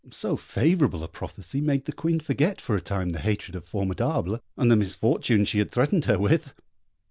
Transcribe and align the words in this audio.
So 0.09 0.35
favourable 0.35 1.03
a 1.03 1.07
prophecy 1.07 1.61
made 1.61 1.85
the 1.85 1.91
Queen 1.91 2.19
forget 2.19 2.59
for 2.59 2.75
a 2.75 2.81
time 2.81 3.09
the 3.11 3.19
hatred 3.19 3.55
of 3.55 3.65
Formidable, 3.65 4.39
and 4.57 4.71
the 4.71 4.75
misfortune 4.75 5.45
she 5.45 5.59
had 5.59 5.69
threatened 5.69 6.05
her 6.05 6.17
with. 6.17 6.55